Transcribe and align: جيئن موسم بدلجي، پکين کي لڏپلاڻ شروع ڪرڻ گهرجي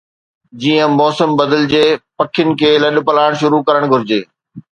جيئن 0.61 0.95
موسم 1.01 1.35
بدلجي، 1.41 1.83
پکين 2.21 2.49
کي 2.63 2.71
لڏپلاڻ 2.85 3.39
شروع 3.45 3.61
ڪرڻ 3.67 3.89
گهرجي 3.93 4.19